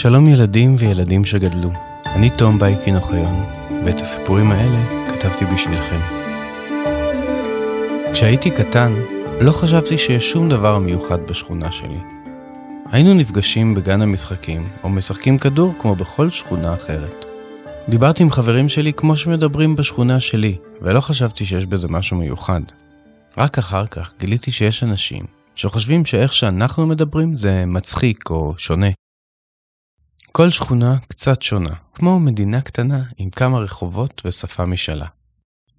[0.00, 1.70] שלום ילדים וילדים שגדלו,
[2.06, 3.44] אני תום בייקין אוחיון,
[3.84, 6.00] ואת הסיפורים האלה כתבתי בשבילכם.
[8.12, 8.92] כשהייתי קטן,
[9.40, 11.98] לא חשבתי שיש שום דבר מיוחד בשכונה שלי.
[12.92, 17.24] היינו נפגשים בגן המשחקים, או משחקים כדור כמו בכל שכונה אחרת.
[17.88, 22.62] דיברתי עם חברים שלי כמו שמדברים בשכונה שלי, ולא חשבתי שיש בזה משהו מיוחד.
[23.38, 25.24] רק אחר כך גיליתי שיש אנשים
[25.54, 28.88] שחושבים שאיך שאנחנו מדברים זה מצחיק או שונה.
[30.32, 35.06] כל שכונה קצת שונה, כמו מדינה קטנה עם כמה רחובות ושפה משלה.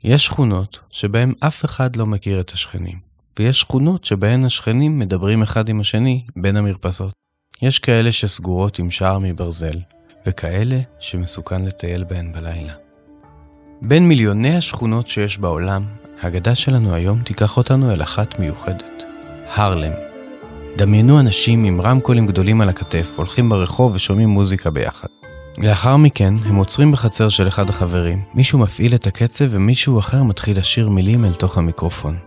[0.03, 2.99] יש שכונות שבהן אף אחד לא מכיר את השכנים,
[3.39, 7.13] ויש שכונות שבהן השכנים מדברים אחד עם השני בין המרפסות.
[7.61, 9.79] יש כאלה שסגורות עם שער מברזל,
[10.25, 12.73] וכאלה שמסוכן לטייל בהן בלילה.
[13.81, 15.85] בין מיליוני השכונות שיש בעולם,
[16.21, 19.03] האגדה שלנו היום תיקח אותנו אל אחת מיוחדת,
[19.47, 20.08] הרלם.
[20.77, 25.07] דמיינו אנשים עם רמקולים גדולים על הכתף, הולכים ברחוב ושומעים מוזיקה ביחד.
[25.57, 30.57] לאחר מכן, הם עוצרים בחצר של אחד החברים, מישהו מפעיל את הקצב ומישהו אחר מתחיל
[30.57, 32.17] לשיר מילים אל תוך המיקרופון.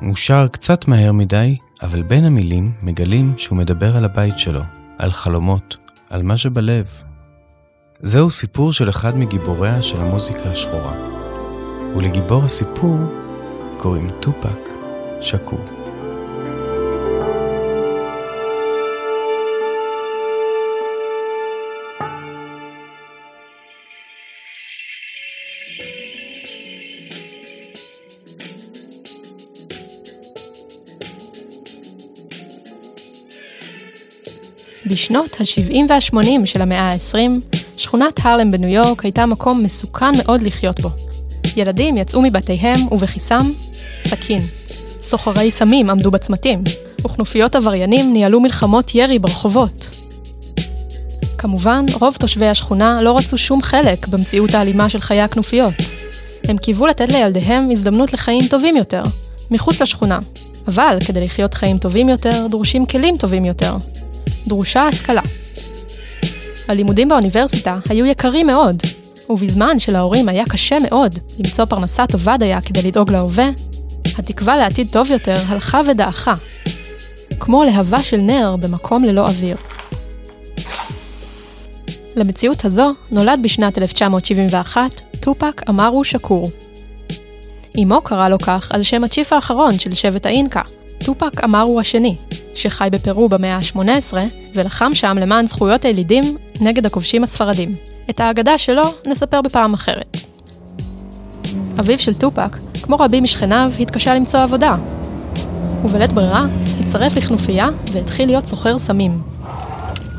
[0.00, 4.62] הוא שר קצת מהר מדי, אבל בין המילים מגלים שהוא מדבר על הבית שלו,
[4.98, 5.76] על חלומות,
[6.10, 6.86] על מה שבלב.
[8.02, 10.92] זהו סיפור של אחד מגיבוריה של המוזיקה השחורה.
[11.96, 12.98] ולגיבור הסיפור
[13.76, 14.68] קוראים טופק
[15.20, 15.75] שקור.
[34.86, 37.18] בשנות ה-70 וה-80 של המאה ה-20,
[37.76, 40.90] שכונת הרלם בניו יורק הייתה מקום מסוכן מאוד לחיות בו.
[41.56, 43.52] ילדים יצאו מבתיהם ובכיסם
[44.02, 44.40] סכין.
[45.02, 46.62] סוחרי סמים עמדו בצמתים,
[47.04, 49.90] וכנופיות עבריינים ניהלו מלחמות ירי ברחובות.
[51.38, 55.74] כמובן, רוב תושבי השכונה לא רצו שום חלק במציאות האלימה של חיי הכנופיות.
[56.44, 59.02] הם קיוו לתת לילדיהם הזדמנות לחיים טובים יותר,
[59.50, 60.18] מחוץ לשכונה.
[60.68, 63.76] אבל כדי לחיות חיים טובים יותר, דרושים כלים טובים יותר,
[64.46, 65.22] דרושה השכלה.
[66.68, 68.82] הלימודים באוניברסיטה היו יקרים מאוד,
[69.30, 73.48] ובזמן שלהורים היה קשה מאוד למצוא פרנסה טובה דייה כדי לדאוג להווה,
[74.18, 76.34] התקווה לעתיד טוב יותר הלכה ודעכה,
[77.40, 79.56] כמו להבה של נר במקום ללא אוויר.
[82.16, 86.50] למציאות הזו נולד בשנת 1971 טופק אמרו שקור.
[87.82, 90.62] אמו קרא לו כך על שם הצ'יף האחרון של שבט האינקה,
[91.04, 92.16] טופק אמרו השני,
[92.54, 94.14] שחי בפרו במאה ה-18,
[94.54, 96.24] ולחם שם למען זכויות הילידים
[96.60, 97.74] נגד הכובשים הספרדים.
[98.10, 100.16] את האגדה שלו נספר בפעם אחרת.
[101.80, 104.76] אביו של טופק, כמו רבים משכניו, התקשה למצוא עבודה.
[105.84, 106.46] ובלית ברירה,
[106.80, 109.22] הצטרף לכנופיה והתחיל להיות סוחר סמים.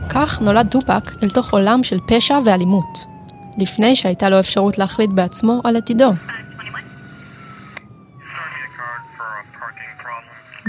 [0.10, 3.06] כך נולד טופק אל תוך עולם של פשע ואלימות,
[3.58, 6.10] לפני שהייתה לו אפשרות להחליט בעצמו על עתידו.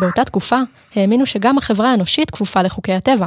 [0.00, 0.58] באותה תקופה
[0.94, 3.26] האמינו שגם החברה האנושית כפופה לחוקי הטבע,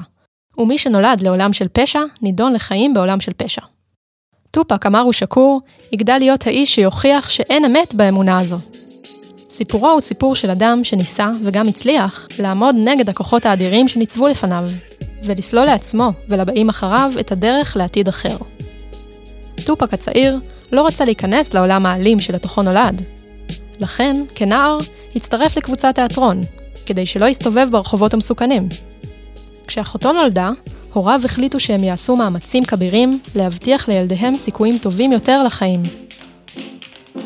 [0.57, 3.61] ומי שנולד לעולם של פשע, נידון לחיים בעולם של פשע.
[4.51, 5.61] טופק אמרו שקור,
[5.91, 8.57] יגדל להיות האיש שיוכיח שאין אמת באמונה הזו.
[9.49, 14.69] סיפורו הוא סיפור של אדם שניסה, וגם הצליח, לעמוד נגד הכוחות האדירים שניצבו לפניו,
[15.23, 18.37] ולסלול לעצמו ולבאים אחריו את הדרך לעתיד אחר.
[19.65, 20.39] טופק הצעיר
[20.71, 23.01] לא רצה להיכנס לעולם האלים שלתוכו נולד.
[23.79, 24.77] לכן, כנער,
[25.15, 26.41] הצטרף לקבוצת תיאטרון,
[26.85, 28.67] כדי שלא יסתובב ברחובות המסוכנים.
[29.67, 30.49] כשאחותו נולדה,
[30.93, 35.83] הוריו החליטו שהם יעשו מאמצים כבירים להבטיח לילדיהם סיכויים טובים יותר לחיים.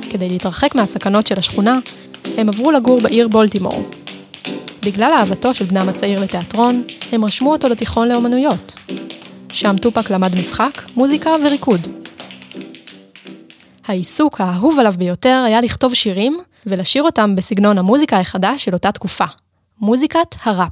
[0.10, 1.80] כדי להתרחק מהסכנות של השכונה,
[2.38, 3.84] הם עברו לגור בעיר בולטימור.
[4.82, 8.76] בגלל אהבתו של בנם הצעיר לתיאטרון, הם רשמו אותו לתיכון לאומנויות.
[9.54, 11.88] שם טופק למד משחק, מוזיקה וריקוד.
[13.88, 19.26] העיסוק האהוב עליו ביותר היה לכתוב שירים ולשיר אותם בסגנון המוזיקה החדש של אותה תקופה,
[19.82, 20.72] מוזיקת הראפ.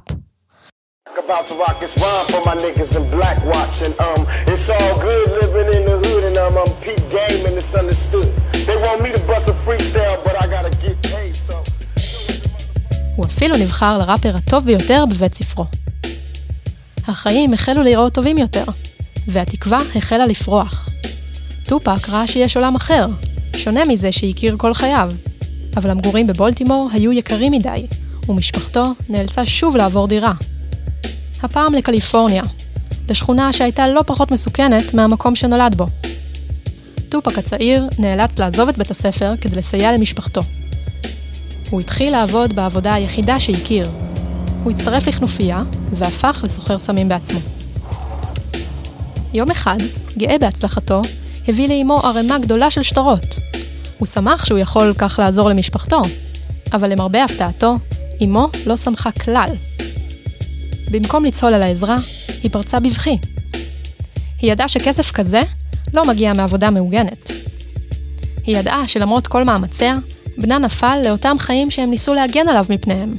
[1.24, 3.92] about to rock this rhyme for my niggas in black watching.
[4.06, 4.20] Um,
[4.52, 8.28] it's all good living in the hood and um, I'm peak game and it's understood.
[8.68, 11.56] They want me to bust a freestyle, but I gotta get paid, so...
[13.16, 15.64] הוא אפילו נבחר לראפר הטוב ביותר בבית ספרו.
[17.08, 18.64] החיים החלו להיראות טובים יותר,
[19.28, 20.88] והתקווה החלה לפרוח.
[21.68, 23.06] טופק ראה שיש עולם אחר,
[23.56, 25.12] שונה מזה שהכיר כל חייו,
[25.76, 27.86] אבל המגורים בבולטימור היו יקרים מדי,
[28.28, 30.32] ומשפחתו נאלצה שוב לעבור דירה.
[31.42, 32.42] הפעם לקליפורניה,
[33.08, 35.86] לשכונה שהייתה לא פחות מסוכנת מהמקום שנולד בו.
[37.08, 40.42] טופק הצעיר נאלץ לעזוב את בית הספר כדי לסייע למשפחתו.
[41.70, 43.90] הוא התחיל לעבוד בעבודה היחידה שהכיר.
[44.64, 47.40] הוא הצטרף לכנופיה והפך לסוחר סמים בעצמו.
[49.34, 49.76] יום אחד,
[50.18, 51.02] גאה בהצלחתו,
[51.48, 53.38] הביא לאמו ערימה גדולה של שטרות.
[53.98, 56.02] הוא שמח שהוא יכול כך לעזור למשפחתו,
[56.72, 57.76] אבל למרבה הפתעתו,
[58.24, 59.50] אמו לא שמחה כלל.
[60.90, 61.96] במקום לצהול על העזרה,
[62.42, 63.18] היא פרצה בבכי.
[64.40, 65.40] היא ידעה שכסף כזה
[65.92, 67.30] לא מגיע מעבודה מעוגנת.
[68.46, 69.98] היא ידעה שלמרות כל מאמציה,
[70.38, 73.16] בנה נפל לאותם חיים שהם ניסו להגן עליו מפניהם.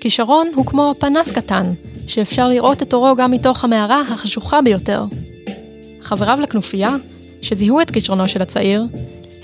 [0.00, 1.72] כישרון הוא כמו פנס קטן,
[2.06, 5.04] שאפשר לראות את אורו גם מתוך המערה החשוכה ביותר.
[6.00, 6.90] חבריו לכנופיה,
[7.42, 8.84] שזיהו את כישרונו של הצעיר,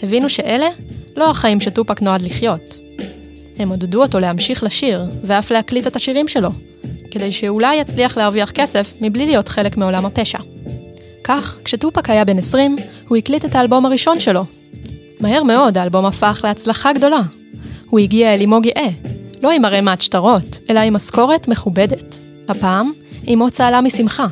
[0.03, 0.69] הבינו שאלה
[1.17, 2.77] לא החיים שטופק נועד לחיות.
[3.59, 6.51] הם עודדו אותו להמשיך לשיר, ואף להקליט את השירים שלו,
[7.11, 10.39] כדי שאולי יצליח להרוויח כסף מבלי להיות חלק מעולם הפשע.
[11.25, 12.77] כך, כשטופק היה בן 20,
[13.09, 14.45] הוא הקליט את האלבום הראשון שלו.
[15.21, 17.21] מהר מאוד האלבום הפך להצלחה גדולה.
[17.91, 18.89] הוא הגיע אל אמו גאה,
[19.43, 22.19] לא עם ערימת שטרות, אלא עם משכורת מכובדת.
[22.49, 22.91] הפעם,
[23.33, 24.27] אמו צהלה משמחה.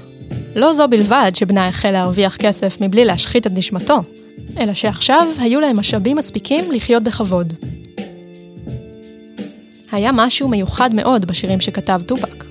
[0.56, 3.98] לא זו בלבד שבנה החל להרוויח כסף מבלי להשחית את נשמתו,
[4.60, 7.54] אלא שעכשיו היו להם משאבים מספיקים לחיות בכבוד.
[9.92, 12.44] היה משהו מיוחד מאוד בשירים שכתב טופק.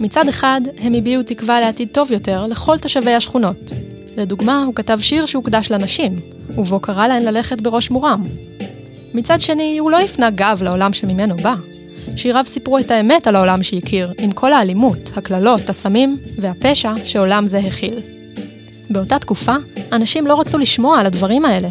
[0.00, 3.70] מצד אחד, הם הביעו תקווה לעתיד טוב יותר לכל תושבי השכונות.
[4.16, 6.14] לדוגמה, הוא כתב שיר שהוקדש לנשים,
[6.48, 8.24] ובו קרא להן ללכת בראש מורם.
[9.14, 11.54] מצד שני, הוא לא הפנה גב לעולם שממנו בא.
[12.16, 17.58] שיריו סיפרו את האמת על העולם שהכיר, עם כל האלימות, הקללות, הסמים והפשע שעולם זה
[17.58, 18.17] הכיל.
[18.90, 19.54] באותה תקופה,
[19.92, 21.68] אנשים לא רצו לשמוע על הדברים האלה.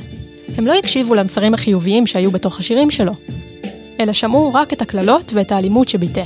[0.57, 3.13] הם לא הקשיבו למסרים החיוביים שהיו בתוך השירים שלו,
[3.99, 6.23] אלא שמעו רק את הקללות ואת האלימות שביטא.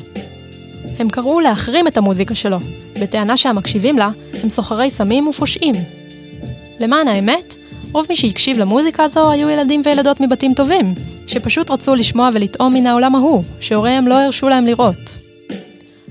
[1.00, 2.58] הם קראו להחרים את המוזיקה שלו,
[3.02, 4.10] בטענה שהמקשיבים לה
[4.44, 5.76] הם סוחרי סמים ופושעים.
[6.80, 7.56] למען האמת,
[7.92, 10.94] רוב מי שהקשיב למוזיקה הזו היו ילדים וילדות מבתים טובים,
[11.28, 15.18] שפשוט רצו לשמוע ולטעום מן העולם ההוא, שהוריהם לא הרשו להם לראות.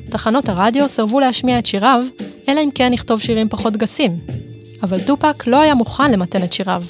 [0.09, 2.05] תחנות הרדיו סירבו להשמיע את שיריו,
[2.49, 4.40] אלא אם כן יכתוב שירים פחות גסים.
[4.83, 6.83] אבל טופק לא היה מוכן למתן את שיריו.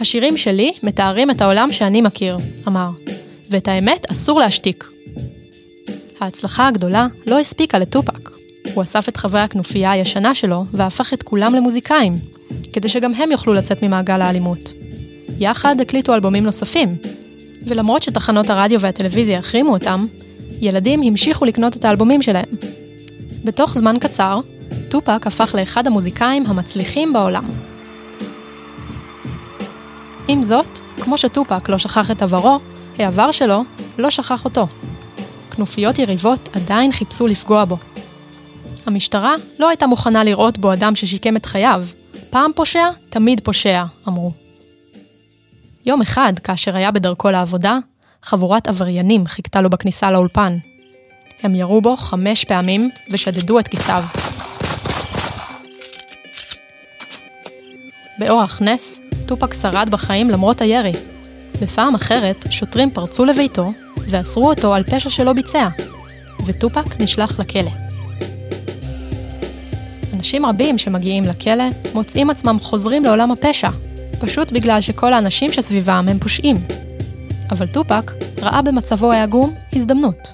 [0.00, 2.36] השירים שלי מתארים את העולם שאני מכיר,
[2.68, 2.90] אמר.
[3.50, 4.90] ואת האמת אסור להשתיק.
[6.20, 8.30] ההצלחה הגדולה לא הספיקה לטופק.
[8.74, 12.14] הוא אסף את חברי הכנופיה הישנה שלו והפך את כולם למוזיקאים,
[12.72, 14.72] כדי שגם הם יוכלו לצאת ממעגל האלימות.
[15.38, 16.96] יחד הקליטו אלבומים נוספים,
[17.66, 20.06] ולמרות שתחנות הרדיו והטלוויזיה החרימו אותם,
[20.60, 22.48] ילדים המשיכו לקנות את האלבומים שלהם.
[23.44, 24.40] בתוך זמן קצר,
[24.92, 27.48] טופק הפך לאחד המוזיקאים המצליחים בעולם.
[30.28, 32.58] עם זאת, כמו שטופק לא שכח את עברו,
[32.98, 33.62] העבר שלו
[33.98, 34.66] לא שכח אותו.
[35.50, 37.76] כנופיות יריבות עדיין חיפשו לפגוע בו.
[38.86, 41.84] המשטרה לא הייתה מוכנה לראות בו אדם ששיקם את חייו.
[42.30, 44.32] פעם פושע, תמיד פושע, אמרו.
[45.86, 47.78] יום אחד, כאשר היה בדרכו לעבודה,
[48.22, 50.56] חבורת עבריינים חיכתה לו בכניסה לאולפן.
[51.42, 54.04] הם ירו בו חמש פעמים ושדדו את כיסיו.
[58.18, 60.92] באורח נס, טופק שרד בחיים למרות הירי.
[61.62, 65.68] בפעם אחרת, שוטרים פרצו לביתו ואסרו אותו על פשע שלא ביצע,
[66.46, 67.70] וטופק נשלח לכלא.
[70.14, 71.64] אנשים רבים שמגיעים לכלא
[71.94, 73.68] מוצאים עצמם חוזרים לעולם הפשע,
[74.20, 76.56] פשוט בגלל שכל האנשים שסביבם הם פושעים.
[77.50, 78.12] אבל טופק
[78.42, 80.28] ראה במצבו העגום הזדמנות.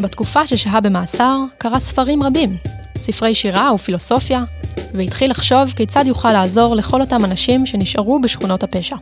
[0.00, 2.56] בתקופה ששהה במאסר, קרא ספרים רבים,
[2.98, 4.44] ספרי שירה ופילוסופיה,
[4.94, 8.96] והתחיל לחשוב כיצד יוכל לעזור לכל אותם אנשים שנשארו בשכונות הפשע.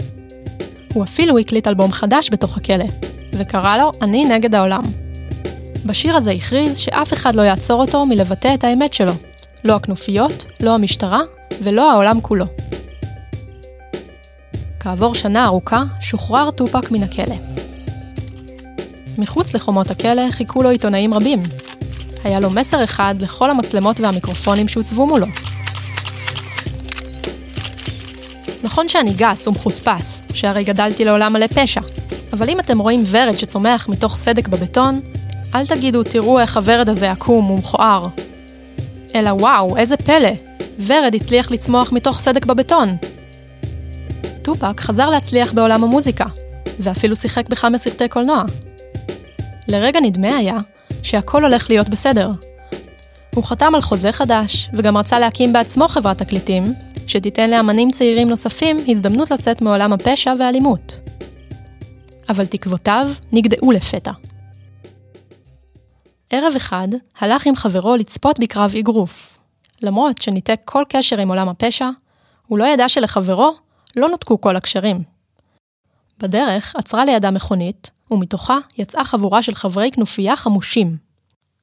[0.94, 2.84] הוא אפילו הקליט אלבום חדש בתוך הכלא,
[3.32, 4.82] וקרא לו "אני נגד העולם".
[5.86, 9.12] בשיר הזה הכריז שאף אחד לא יעצור אותו מלבטא את האמת שלו.
[9.64, 11.20] לא הכנופיות, לא המשטרה
[11.62, 12.44] ולא העולם כולו.
[14.80, 17.36] כעבור שנה ארוכה, שוחרר טופק מן הכלא.
[19.18, 21.42] מחוץ לחומות הכלא חיכו לו עיתונאים רבים.
[22.24, 25.26] היה לו מסר אחד לכל המצלמות והמיקרופונים שהוצבו מולו.
[28.78, 31.80] נכון שאני גס ומחוספס, שהרי גדלתי לעולם מלא פשע,
[32.32, 35.00] אבל אם אתם רואים ורד שצומח מתוך סדק בבטון,
[35.54, 38.08] אל תגידו, תראו איך הוורד הזה עקום ומכוער.
[39.14, 40.30] אלא וואו, איזה פלא,
[40.86, 42.96] ורד הצליח לצמוח מתוך סדק בבטון.
[44.42, 46.24] טופק חזר להצליח בעולם המוזיקה,
[46.80, 48.42] ואפילו שיחק בכמה סרטי קולנוע.
[49.68, 50.58] לרגע נדמה היה
[51.02, 52.30] שהכל הולך להיות בסדר.
[53.34, 56.72] הוא חתם על חוזה חדש, וגם רצה להקים בעצמו חברת תקליטים,
[57.08, 61.00] שתיתן לאמנים צעירים נוספים הזדמנות לצאת מעולם הפשע והאלימות.
[62.28, 64.12] אבל תקוותיו נגדעו לפתע.
[66.30, 66.88] ערב אחד
[67.18, 69.38] הלך עם חברו לצפות בקרב אגרוף.
[69.82, 71.88] למרות שניתק כל קשר עם עולם הפשע,
[72.46, 73.54] הוא לא ידע שלחברו
[73.96, 75.02] לא נותקו כל הקשרים.
[76.18, 80.96] בדרך עצרה לידה מכונית, ומתוכה יצאה חבורה של חברי כנופיה חמושים.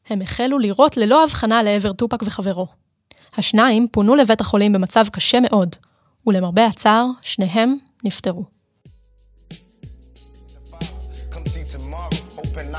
[0.10, 2.68] הם החלו לירות ללא הבחנה לעבר טופק וחברו.
[3.38, 5.76] השניים פונו לבית החולים במצב קשה מאוד,
[6.28, 8.44] ולמרבה הצער, שניהם נפטרו.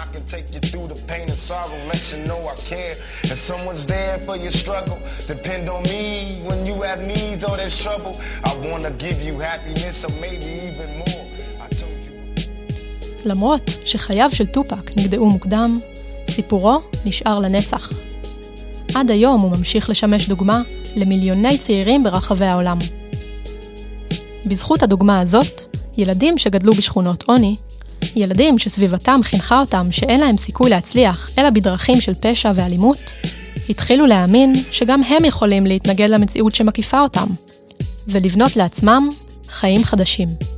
[0.05, 2.95] I can take you through the pain and sorrow, let you know I care.
[3.31, 4.99] And someone's there for your struggle.
[5.35, 6.07] Depend on me
[6.49, 8.15] when you have needs or there's trouble.
[8.51, 11.27] I wanna give you happiness or maybe even more.
[13.25, 15.81] למרות שחייו של טופק נגדעו מוקדם,
[16.31, 17.93] סיפורו נשאר לנצח.
[18.97, 20.63] עד היום הוא ממשיך לשמש דוגמה
[20.95, 22.79] למיליוני צעירים ברחבי העולם.
[24.47, 27.57] בזכות הדוגמה הזאת, ילדים שגדלו בשכונות עוני,
[28.17, 33.15] ילדים שסביבתם חינכה אותם שאין להם סיכוי להצליח, אלא בדרכים של פשע ואלימות,
[33.69, 37.29] התחילו להאמין שגם הם יכולים להתנגד למציאות שמקיפה אותם,
[38.09, 39.09] ולבנות לעצמם
[39.49, 40.56] חיים חדשים.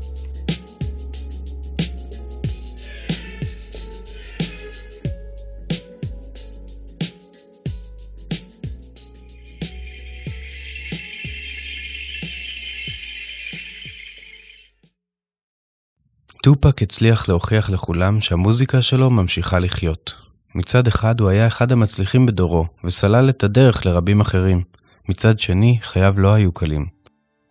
[16.48, 20.14] טופק הצליח להוכיח לכולם שהמוזיקה שלו ממשיכה לחיות.
[20.54, 24.62] מצד אחד הוא היה אחד המצליחים בדורו, וסלל את הדרך לרבים אחרים.
[25.08, 26.86] מצד שני, חייו לא היו קלים.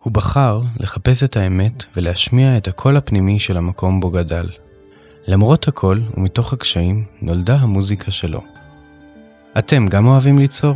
[0.03, 4.49] הוא בחר לחפש את האמת ולהשמיע את הקול הפנימי של המקום בו גדל.
[5.27, 8.41] למרות הכל, ומתוך הקשיים, נולדה המוזיקה שלו.
[9.57, 10.75] אתם גם אוהבים ליצור?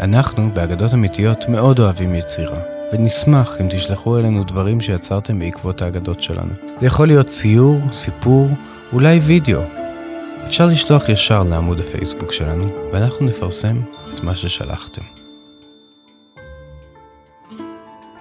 [0.00, 2.77] אנחנו, באגדות אמיתיות, מאוד אוהבים יצירה.
[2.92, 6.52] ונשמח אם תשלחו אלינו דברים שיצרתם בעקבות האגדות שלנו.
[6.80, 8.48] זה יכול להיות ציור, סיפור,
[8.92, 9.60] אולי וידאו.
[10.46, 13.80] אפשר לשלוח ישר לעמוד הפייסבוק שלנו, ואנחנו נפרסם
[14.14, 15.02] את מה ששלחתם.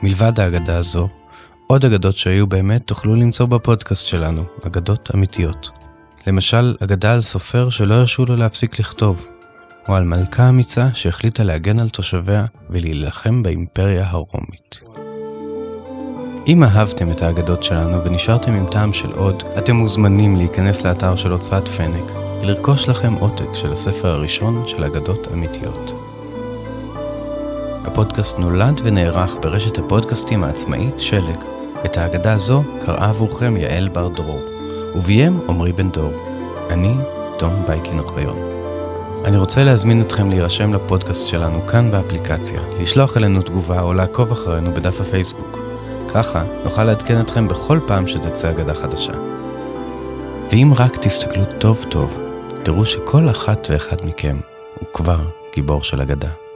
[0.03, 1.07] מלבד האגדה הזו,
[1.67, 5.71] עוד אגדות שהיו באמת תוכלו למצוא בפודקאסט שלנו, אגדות אמיתיות.
[6.27, 9.27] למשל, אגדה על סופר שלא הרשו לו להפסיק לכתוב,
[9.89, 14.81] או על מלכה אמיצה שהחליטה להגן על תושביה ולהילחם באימפריה הרומית.
[16.47, 21.31] אם אהבתם את האגדות שלנו ונשארתם עם טעם של עוד, אתם מוזמנים להיכנס לאתר של
[21.31, 25.91] הוצאת פנק ולרכוש לכם עותק של הספר הראשון של אגדות אמיתיות.
[27.85, 31.37] הפודקאסט נולד ונערך ברשת הפודקאסטים העצמאית שלג.
[31.85, 34.41] את האגדה הזו קראה עבורכם יעל בר דרור,
[34.95, 36.11] וביים עמרי בן דור.
[36.69, 36.93] אני,
[37.37, 38.56] תום בייקין אוחיון.
[39.27, 44.73] אני רוצה להזמין אתכם להירשם לפודקאסט שלנו כאן באפליקציה, לשלוח אלינו תגובה או לעקוב אחרינו
[44.73, 45.57] בדף הפייסבוק.
[46.13, 49.13] ככה נוכל לעדכן אתכם בכל פעם שתצא אגדה חדשה.
[50.51, 52.19] ואם רק תסתכלו טוב טוב,
[52.63, 54.37] תראו שכל אחת ואחד מכם
[54.79, 55.19] הוא כבר
[55.55, 56.46] גיבור של אגדה.